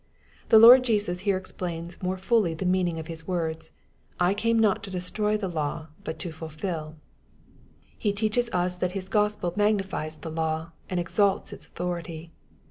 The 0.49 0.57
Lord 0.57 0.83
Jesus 0.83 1.19
here 1.29 1.37
explains 1.37 2.01
more 2.01 2.17
fully 2.17 2.55
the 2.55 2.65
meaning 2.65 2.97
of 2.97 3.05
His 3.05 3.27
words," 3.27 3.71
I 4.29 4.33
came 4.33 4.57
not 4.57 4.81
to 4.81 4.89
destroy 4.89 5.37
the 5.37 5.47
law, 5.47 5.89
but 6.03 6.17
to 6.17 6.31
fulfil." 6.31 6.95
He 7.99 8.11
teaches 8.11 8.49
us 8.49 8.75
that 8.77 8.93
His 8.93 9.07
Gospel 9.07 9.53
magnifies 9.55 10.17
the 10.17 10.31
law, 10.31 10.71
and 10.89 10.99
exalts 10.99 11.53
its 11.53 11.67
authority. 11.67 12.31